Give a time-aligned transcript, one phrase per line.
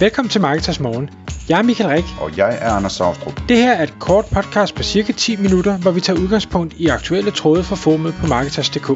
[0.00, 1.10] Velkommen til Marketers Morgen.
[1.48, 2.04] Jeg er Michael Rik.
[2.20, 3.40] Og jeg er Anders Saustrup.
[3.48, 6.86] Det her er et kort podcast på cirka 10 minutter, hvor vi tager udgangspunkt i
[6.86, 8.86] aktuelle tråde fra formet på Marketers.dk.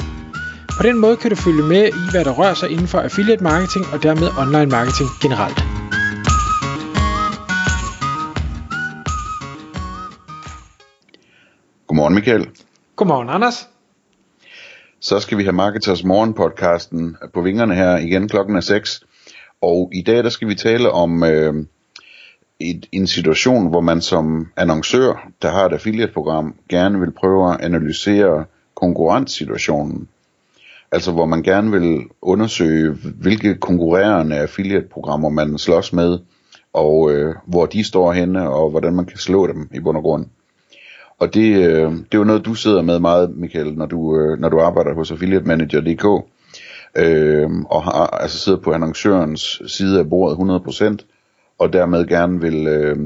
[0.79, 3.43] På den måde kan du følge med i, hvad der rører sig inden for affiliate
[3.43, 5.59] marketing og dermed online marketing generelt.
[11.87, 12.49] Godmorgen Michael.
[12.97, 13.69] Godmorgen Anders.
[15.01, 19.05] Så skal vi have Marketers Morgen podcasten på vingerne her igen klokken er 6.
[19.63, 21.55] Og i dag der skal vi tale om øh,
[22.61, 27.61] et, en situation, hvor man som annoncør, der har et affiliate-program, gerne vil prøve at
[27.61, 28.45] analysere
[28.75, 30.09] konkurrencesituationen.
[30.93, 36.19] Altså hvor man gerne vil undersøge, hvilke konkurrerende affiliate-programmer man slås med,
[36.73, 40.03] og øh, hvor de står henne, og hvordan man kan slå dem i bund og
[40.03, 40.27] grund.
[41.19, 44.39] Og det, øh, det er jo noget, du sidder med meget, Michael, når du, øh,
[44.39, 46.27] når du arbejder hos affiliatemanager.dk
[46.97, 50.37] øh, og har, altså sidder på annoncørens side af bordet
[51.01, 52.97] 100%, og dermed gerne vil, øh,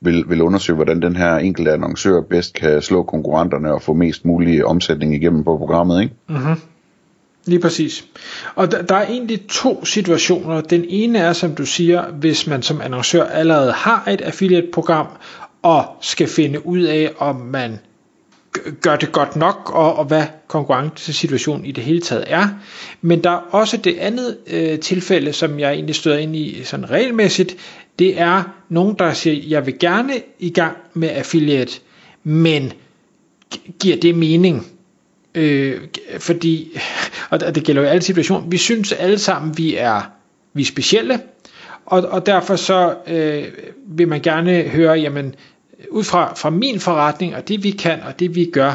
[0.00, 4.24] vil, vil undersøge, hvordan den her enkelte annoncør bedst kan slå konkurrenterne og få mest
[4.24, 6.14] mulig omsætning igennem på programmet, ikke?
[6.28, 6.56] Mm-hmm.
[7.46, 8.04] Lige præcis.
[8.54, 10.60] Og der, der er egentlig to situationer.
[10.60, 15.06] Den ene er, som du siger, hvis man som annoncør allerede har et affiliate-program,
[15.62, 17.78] og skal finde ud af, om man
[18.80, 22.48] gør det godt nok, og, og hvad konkurrencesituationen i det hele taget er.
[23.00, 26.90] Men der er også det andet øh, tilfælde, som jeg egentlig støder ind i sådan
[26.90, 27.56] regelmæssigt,
[27.98, 31.80] det er nogen, der siger, jeg vil gerne i gang med affiliate,
[32.24, 32.72] men
[33.80, 34.66] giver det mening?
[35.34, 35.80] Øh,
[36.18, 36.78] fordi,
[37.30, 40.00] og det gælder jo alle situationer, vi synes alle sammen, vi er,
[40.54, 41.20] vi er specielle,
[41.86, 43.44] og, og derfor så øh,
[43.86, 45.34] vil man gerne høre, jamen,
[45.90, 48.74] ud fra, fra min forretning, og det vi kan, og det vi gør,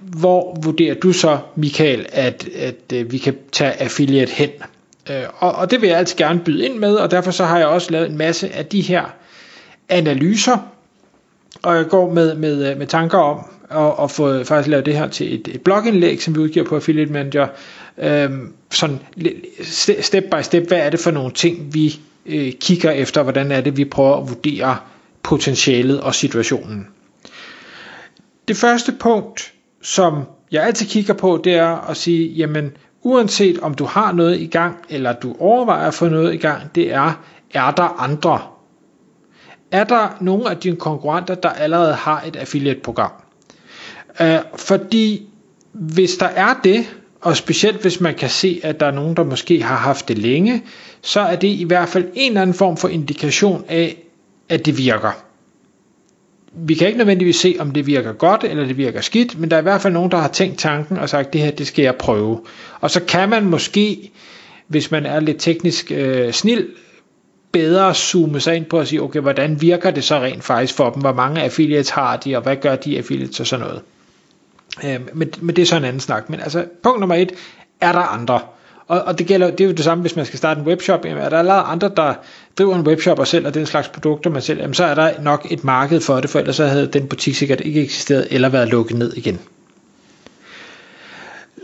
[0.00, 4.50] hvor vurderer du så, Michael, at, at, at vi kan tage affiliate hen?
[5.10, 7.58] Øh, og, og det vil jeg altid gerne byde ind med, og derfor så har
[7.58, 9.04] jeg også lavet en masse af de her
[9.88, 10.58] analyser,
[11.62, 13.38] og jeg går med, med, øh, med tanker om
[13.70, 16.74] at, at få faktisk lavet det her til et, et blogindlæg, som vi udgiver på
[16.74, 17.46] Affiliate Manager,
[17.98, 18.98] øhm, sådan
[20.00, 23.60] step by step, hvad er det for nogle ting, vi øh, kigger efter, hvordan er
[23.60, 24.76] det, vi prøver at vurdere
[25.28, 26.86] potentialet og situationen.
[28.48, 29.52] Det første punkt,
[29.82, 30.22] som
[30.52, 32.70] jeg altid kigger på, det er at sige, jamen
[33.02, 36.62] uanset om du har noget i gang, eller du overvejer at få noget i gang,
[36.74, 37.22] det er,
[37.54, 38.40] er der andre?
[39.70, 43.12] Er der nogle af dine konkurrenter, der allerede har et affiliate-program?
[44.20, 45.26] Uh, fordi
[45.72, 49.24] hvis der er det, og specielt hvis man kan se, at der er nogen, der
[49.24, 50.62] måske har haft det længe,
[51.02, 54.07] så er det i hvert fald en eller anden form for indikation af,
[54.48, 55.10] at det virker.
[56.52, 59.56] Vi kan ikke nødvendigvis se, om det virker godt eller det virker skidt, men der
[59.56, 61.82] er i hvert fald nogen, der har tænkt tanken og sagt, det her, det skal
[61.82, 62.40] jeg prøve.
[62.80, 64.10] Og så kan man måske,
[64.66, 66.68] hvis man er lidt teknisk øh, snil,
[67.52, 70.90] bedre zoome sig ind på at sige, okay, hvordan virker det så rent faktisk for
[70.90, 71.00] dem?
[71.00, 73.82] Hvor mange affiliates har de, og hvad gør de affiliates og sådan noget?
[74.84, 76.30] Øh, men, men det er så en anden snak.
[76.30, 77.32] Men altså, punkt nummer et,
[77.80, 78.40] er der andre?
[78.88, 81.04] Og, og det, gælder, det er jo det samme, hvis man skal starte en webshop.
[81.04, 82.14] Jamen, er der allerede andre, der
[82.58, 85.46] driver en webshop og sælger den slags produkter, man sælger, jamen, så er der nok
[85.50, 88.68] et marked for det, for ellers så havde den butik sikkert ikke eksisteret eller været
[88.68, 89.38] lukket ned igen.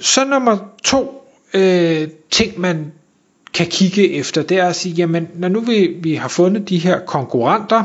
[0.01, 2.93] Så nummer to øh, ting, man
[3.55, 6.79] kan kigge efter, det er at sige, jamen når nu vi, vi har fundet de
[6.79, 7.85] her konkurrenter,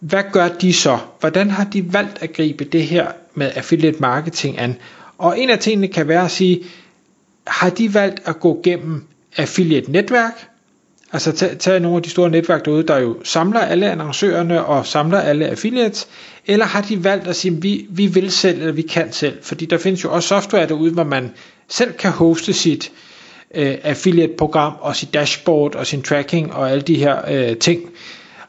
[0.00, 0.98] hvad gør de så?
[1.20, 4.76] Hvordan har de valgt at gribe det her med affiliate marketing an?
[5.18, 6.64] Og en af tingene kan være at sige,
[7.48, 9.04] har de valgt at gå gennem
[9.36, 10.48] affiliate netværk,
[11.12, 14.86] altså tage, tage nogle af de store netværk derude, der jo samler alle annoncørerne og
[14.86, 16.08] samler alle affiliates,
[16.46, 19.66] eller har de valgt at sige, vi, vi vil selv, eller vi kan selv, fordi
[19.66, 21.30] der findes jo også software derude, hvor man
[21.68, 22.92] selv kan hoste sit
[23.54, 27.80] øh, affiliate-program og sit dashboard og sin tracking og alle de her øh, ting.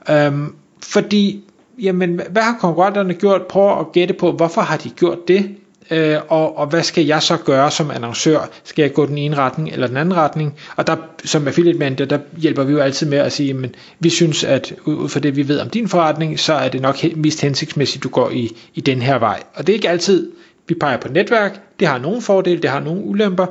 [0.09, 1.43] Øhm, fordi,
[1.81, 3.41] jamen, hvad har konkurrenterne gjort?
[3.47, 5.55] Prøv at gætte på, hvorfor har de gjort det?
[5.91, 8.49] Øh, og, og hvad skal jeg så gøre som annoncør?
[8.63, 10.55] Skal jeg gå den ene retning eller den anden retning?
[10.75, 10.95] Og der,
[11.25, 14.73] som affiliate manager, der hjælper vi jo altid med at sige, men vi synes, at
[14.85, 18.09] ud fra det, vi ved om din forretning, så er det nok mest hensigtsmæssigt, du
[18.09, 19.43] går i, i den her vej.
[19.53, 20.31] Og det er ikke altid,
[20.67, 23.45] vi peger på netværk, det har nogle fordele, det har nogle ulemper,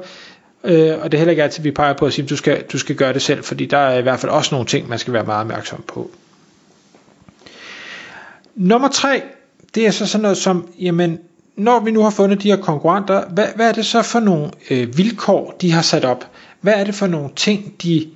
[0.64, 2.64] øh, og det er heller ikke altid, vi peger på at sige, at du skal,
[2.72, 4.98] du skal gøre det selv, fordi der er i hvert fald også nogle ting, man
[4.98, 6.10] skal være meget opmærksom på.
[8.54, 9.22] Nummer tre,
[9.74, 11.18] det er så sådan noget som, jamen,
[11.58, 14.50] når vi nu har fundet de her konkurrenter, hvad, hvad er det så for nogle
[14.70, 16.24] øh, vilkår, de har sat op?
[16.60, 18.06] Hvad er det for nogle ting, de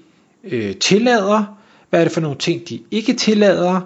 [0.45, 1.59] øh, tillader?
[1.91, 3.81] Hvad er det for nogle ting, de ikke tillader?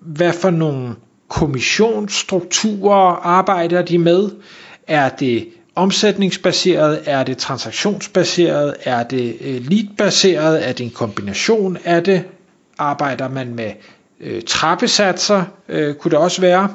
[0.00, 0.94] Hvad for nogle
[1.28, 4.30] kommissionsstrukturer arbejder de med?
[4.88, 7.02] Er det omsætningsbaseret?
[7.06, 8.74] Er det transaktionsbaseret?
[8.84, 10.68] Er det øh, leadbaseret?
[10.68, 12.24] Er det en kombination af det?
[12.78, 13.72] arbejder man med
[14.20, 16.68] øh, trappesatser, øh, kunne det også være.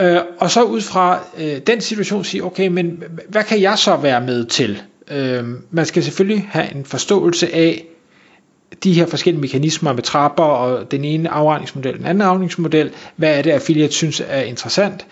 [0.00, 3.96] Øh, og så ud fra øh, den situation sige, okay, men hvad kan jeg så
[3.96, 4.82] være med til?
[5.10, 7.84] Øh, man skal selvfølgelig have en forståelse af
[8.84, 12.90] de her forskellige mekanismer med trapper og den ene afregningsmodel, den anden afregningsmodel.
[13.16, 15.06] Hvad er det, affiliate synes er interessant?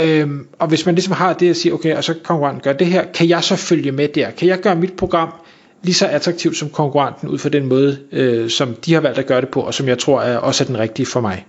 [0.00, 2.86] Øhm, og hvis man ligesom har det at sige, okay, og så konkurrenten gør det
[2.86, 4.30] her, kan jeg så følge med der?
[4.30, 5.32] Kan jeg gøre mit program
[5.82, 9.26] lige så attraktivt som konkurrenten ud fra den måde, øh, som de har valgt at
[9.26, 11.46] gøre det på, og som jeg tror er også er den rigtige for mig?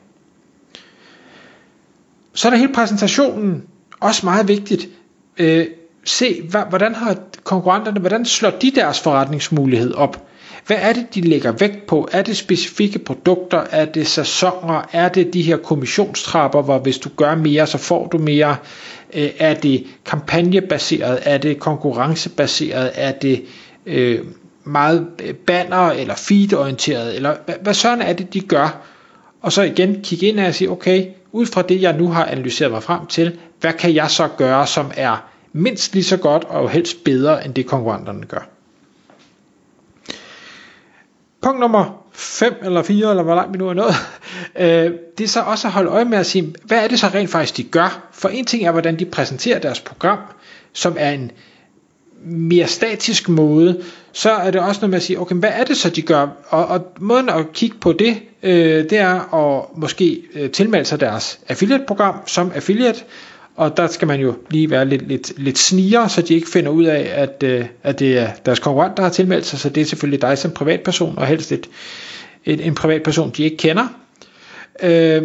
[2.34, 3.64] Så er der hele præsentationen
[4.00, 4.88] også meget vigtigt.
[5.38, 5.66] Øh,
[6.06, 10.26] se, hvordan har konkurrenterne, hvordan slår de deres forretningsmulighed op?
[10.68, 12.08] Hvad er det, de lægger vægt på?
[12.12, 13.64] Er det specifikke produkter?
[13.72, 14.90] Er det sæsoner?
[14.94, 18.56] Er det de her kommissionstrapper, hvor hvis du gør mere, så får du mere?
[19.14, 21.20] Øh, er det kampagnebaseret?
[21.24, 22.92] Er det konkurrencebaseret?
[22.96, 23.44] Er det
[23.86, 24.20] øh,
[24.64, 27.16] meget øh, banner eller feed-orienteret?
[27.16, 28.82] Eller hvad, hvad sådan er det, de gør?
[29.42, 32.72] Og så igen kigge ind og sige, okay, ud fra det, jeg nu har analyseret
[32.72, 36.70] mig frem til, hvad kan jeg så gøre, som er mindst lige så godt og
[36.70, 38.50] helst bedre, end det konkurrenterne gør?
[41.42, 43.94] Punkt nummer 5 eller 4, eller hvor langt vi nu er nået,
[44.56, 47.08] øh, det er så også at holde øje med at sige, hvad er det så
[47.08, 48.10] rent faktisk, de gør?
[48.12, 50.18] For en ting er, hvordan de præsenterer deres program,
[50.74, 51.32] som er en
[52.26, 53.82] mere statisk måde,
[54.12, 56.28] så er det også noget med at sige, okay, hvad er det så, de gør?
[56.50, 61.00] Og, og måden at kigge på det, øh, det er at måske øh, tilmelde sig
[61.00, 63.00] deres affiliate-program som affiliate,
[63.56, 66.72] og der skal man jo lige være lidt, lidt, lidt sniger, så de ikke finder
[66.72, 69.82] ud af, at, øh, at det er deres konkurrent, der har tilmeldt sig, så det
[69.82, 71.70] er selvfølgelig dig som privatperson, og helst et,
[72.46, 73.88] et, en privatperson, de ikke kender.
[74.84, 75.24] Øh,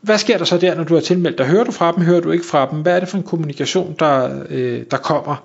[0.00, 1.46] hvad sker der så der, når du har tilmeldt dig?
[1.46, 2.78] Hører du fra dem, hører du ikke fra dem?
[2.82, 5.44] Hvad er det for en kommunikation, der, øh, der kommer?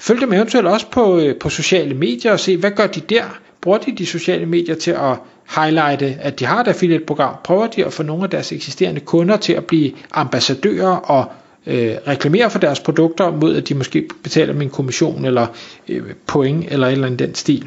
[0.00, 3.24] Følg dem eventuelt også på, øh, på sociale medier og se, hvad gør de der?
[3.60, 5.16] Bruger de de sociale medier til at
[5.56, 7.34] highlighte, at de har et affiliate-program?
[7.44, 11.32] Prøver de at få nogle af deres eksisterende kunder til at blive ambassadører og
[11.66, 15.46] øh, reklamere for deres produkter, mod at de måske betaler min kommission eller
[15.88, 17.66] øh, point eller et eller andet den stil.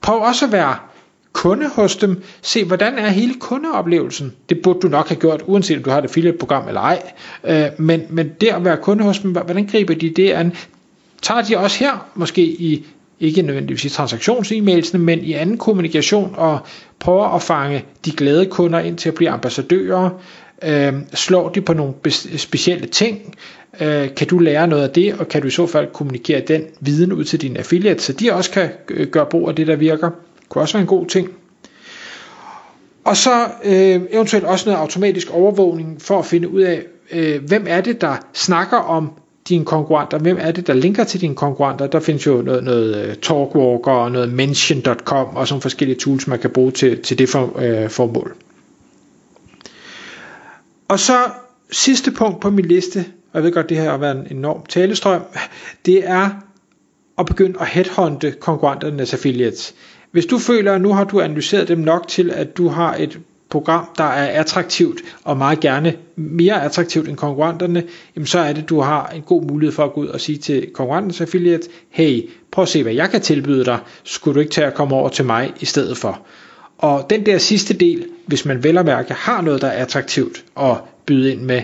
[0.00, 0.76] Prøv også at være
[1.32, 2.22] kunde hos dem.
[2.42, 4.32] Se, hvordan er hele kundeoplevelsen?
[4.48, 7.02] Det burde du nok have gjort, uanset om du har et affiliate-program eller ej.
[7.44, 10.52] Øh, men, men det at være kunde hos dem, hvordan griber de det an?
[11.22, 12.86] Tager de også her, måske i
[13.20, 16.58] ikke nødvendigvis i transaktions-e-mailsene, men i anden kommunikation, og
[16.98, 20.10] prøver at fange de glade kunder ind til at blive ambassadører,
[20.62, 21.94] øh, slår de på nogle
[22.36, 23.34] specielle ting,
[23.80, 26.64] øh, kan du lære noget af det, og kan du i så fald kommunikere den
[26.80, 29.76] viden ud til dine affiliates, så de også kan øh, gøre brug af det, der
[29.76, 30.10] virker.
[30.10, 31.28] Det kunne også være en god ting.
[33.04, 36.82] Og så øh, eventuelt også noget automatisk overvågning for at finde ud af,
[37.12, 39.12] øh, hvem er det, der snakker om
[39.48, 41.86] dine konkurrenter, hvem er det, der linker til dine konkurrenter.
[41.86, 46.38] Der findes jo noget, noget øh, Talkwalker og noget Mention.com og sådan forskellige tools, man
[46.38, 48.36] kan bruge til, til det for, øh, formål.
[50.88, 51.16] Og så
[51.70, 52.98] sidste punkt på min liste,
[53.32, 55.22] og jeg ved godt, det her har været en enorm talestrøm,
[55.86, 56.30] det er
[57.18, 59.74] at begynde at headhunte konkurrenternes affiliates.
[60.10, 63.20] Hvis du føler, at nu har du analyseret dem nok til, at du har et
[63.56, 67.82] program, der er attraktivt og meget gerne mere attraktivt end konkurrenterne,
[68.16, 70.38] jamen så er det, du har en god mulighed for at gå ud og sige
[70.38, 74.52] til konkurrentens affiliate, hey, prøv at se, hvad jeg kan tilbyde dig, skulle du ikke
[74.52, 76.26] tage at komme over til mig i stedet for.
[76.78, 80.44] Og den der sidste del, hvis man vel og mærke har noget, der er attraktivt
[80.60, 81.62] at byde ind med,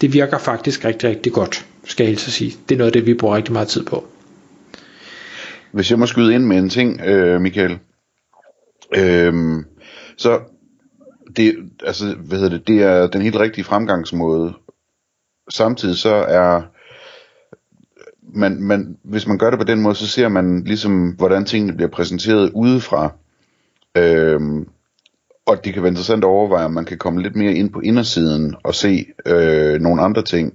[0.00, 2.56] det virker faktisk rigtig, rigtig godt, skal jeg helst sige.
[2.68, 4.06] Det er noget af det, vi bruger rigtig meget tid på.
[5.72, 7.78] Hvis jeg må skyde ind med en ting, øh, Michael.
[8.96, 9.34] Øh,
[10.16, 10.40] så
[11.36, 14.54] det, altså, hvad hedder det, det er den helt rigtige fremgangsmåde.
[15.50, 16.62] Samtidig så er
[18.34, 21.72] man, man, hvis man gør det på den måde, så ser man ligesom, hvordan tingene
[21.72, 23.12] bliver præsenteret udefra.
[23.96, 24.68] Øhm,
[25.46, 27.80] og det kan være interessant at overveje, om man kan komme lidt mere ind på
[27.80, 30.54] indersiden og se øh, nogle andre ting.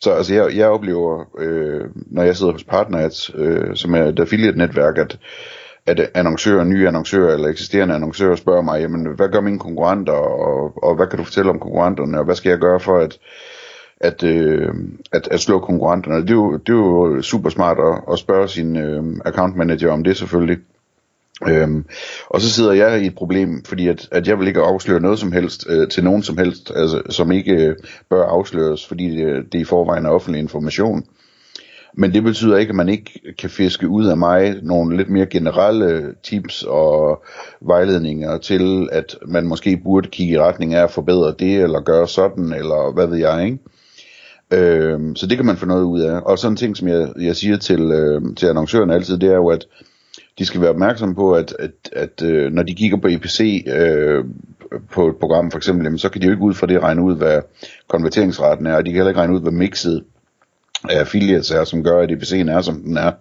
[0.00, 4.20] Så altså, jeg, jeg oplever, øh, når jeg sidder hos Partners, øh, som er et
[4.20, 5.18] affiliate-netværk, at,
[5.86, 10.84] at annoncører, nye annoncører eller eksisterende annoncører spørger mig, jamen, hvad gør mine konkurrenter, og,
[10.84, 13.18] og hvad kan du fortælle om konkurrenterne, og hvad skal jeg gøre for at,
[14.00, 14.74] at, øh,
[15.12, 16.22] at, at slå konkurrenterne.
[16.22, 19.92] Det er jo, det er jo super smart at, at spørge sin øh, account manager
[19.92, 20.58] om det selvfølgelig.
[21.48, 21.84] Øhm,
[22.26, 25.18] og så sidder jeg i et problem, fordi at, at jeg vil ikke afsløre noget
[25.18, 27.76] som helst øh, til nogen som helst, altså, som ikke øh,
[28.10, 31.04] bør afsløres, fordi det, det i forvejen er offentlig information.
[31.94, 35.26] Men det betyder ikke, at man ikke kan fiske ud af mig nogle lidt mere
[35.26, 37.24] generelle tips og
[37.60, 42.08] vejledninger til, at man måske burde kigge i retning af at forbedre det, eller gøre
[42.08, 43.58] sådan, eller hvad ved jeg, ikke?
[44.52, 46.20] Øhm, så det kan man få noget ud af.
[46.20, 49.34] Og sådan en ting, som jeg, jeg siger til, øh, til annoncøren altid, det er
[49.34, 49.66] jo, at
[50.38, 54.24] de skal være opmærksomme på, at, at, at øh, når de kigger på EPC øh,
[54.92, 57.02] på et program for eksempel, jamen, så kan de jo ikke ud fra det regne
[57.02, 57.40] ud, hvad
[57.88, 60.04] konverteringsraten er, og de kan heller ikke regne ud, hvad mixet
[60.88, 63.12] af affiliates er, som gør, at EPC'en er, som den er.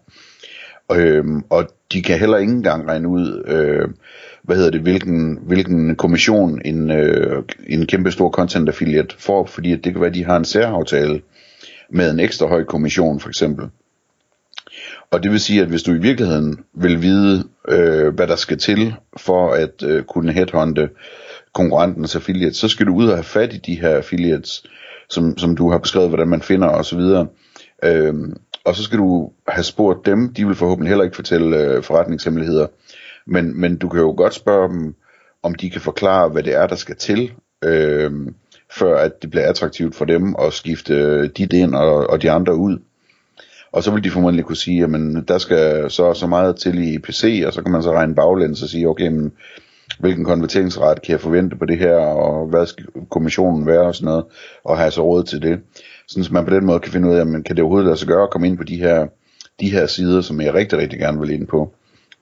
[0.91, 3.89] Øhm, og de kan heller ikke engang regne ud, øh,
[4.43, 9.75] hvad hedder det, hvilken, hvilken kommission en, øh, en kæmpe stor content affiliate får, fordi
[9.75, 11.21] det kan være, at de har en særaftale
[11.89, 13.69] med en ekstra høj kommission for eksempel.
[15.11, 18.57] Og det vil sige, at hvis du i virkeligheden vil vide, øh, hvad der skal
[18.57, 20.89] til for at øh, kunne headhunte
[21.53, 24.63] konkurrentens affiliates, så skal du ud og have fat i de her affiliates,
[25.09, 26.99] som, som du har beskrevet, hvordan man finder osv.
[27.83, 31.83] Øhm, og så skal du have spurgt dem, de vil forhåbentlig heller ikke fortælle øh,
[31.83, 32.67] forretningshemmeligheder,
[33.25, 34.95] men, men du kan jo godt spørge dem,
[35.43, 37.31] om de kan forklare, hvad det er, der skal til,
[37.65, 38.11] øh,
[38.71, 42.31] før at det bliver attraktivt for dem at skifte øh, dit ind og, og de
[42.31, 42.77] andre ud.
[43.71, 46.99] Og så vil de formentlig kunne sige, at der skal så så meget til i
[46.99, 49.31] PC, og så kan man så regne baglæns og sige, okay, men,
[49.99, 54.05] hvilken konverteringsret kan jeg forvente på det her, og hvad skal kommissionen være og sådan
[54.05, 54.25] noget,
[54.63, 55.59] og have så råd til det.
[56.07, 57.97] Sådan så man på den måde kan finde ud af, jamen, kan det overhovedet lade
[57.97, 59.07] sig gøre at komme ind på de her,
[59.59, 61.73] de her sider, som jeg rigtig, rigtig gerne vil ind på.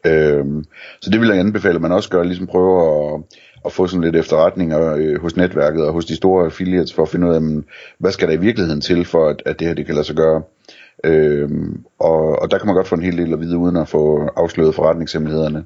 [0.05, 0.65] Øhm,
[1.01, 3.21] så det vil jeg anbefale, at man også gør, ligesom prøve at,
[3.65, 7.09] at få sådan lidt efterretninger øh, hos netværket og hos de store affiliates, for at
[7.09, 7.65] finde ud af, jamen,
[7.97, 10.15] hvad skal der i virkeligheden til, for at, at det her det kan lade sig
[10.15, 10.41] gøre.
[11.03, 13.87] Øhm, og, og der kan man godt få en hel del at vide, uden at
[13.87, 15.65] få afsløret forretningshemmelighederne.